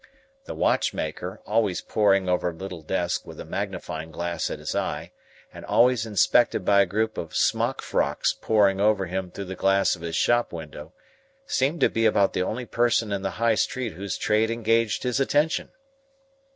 The 0.45 0.55
watchmaker, 0.55 1.41
always 1.45 1.79
poring 1.79 2.27
over 2.27 2.49
a 2.49 2.53
little 2.53 2.81
desk 2.81 3.23
with 3.27 3.39
a 3.39 3.45
magnifying 3.45 4.09
glass 4.09 4.49
at 4.49 4.57
his 4.57 4.73
eye, 4.73 5.11
and 5.53 5.63
always 5.63 6.07
inspected 6.07 6.65
by 6.65 6.81
a 6.81 6.87
group 6.87 7.19
of 7.19 7.35
smock 7.35 7.83
frocks 7.83 8.33
poring 8.33 8.81
over 8.81 9.05
him 9.05 9.29
through 9.29 9.45
the 9.45 9.53
glass 9.55 9.95
of 9.95 10.01
his 10.01 10.15
shop 10.15 10.51
window, 10.51 10.91
seemed 11.45 11.81
to 11.81 11.89
be 11.89 12.07
about 12.07 12.33
the 12.33 12.41
only 12.41 12.65
person 12.65 13.11
in 13.13 13.21
the 13.21 13.37
High 13.37 13.53
Street 13.53 13.93
whose 13.93 14.17
trade 14.17 14.49
engaged 14.49 15.03
his 15.03 15.19
attention. 15.19 15.69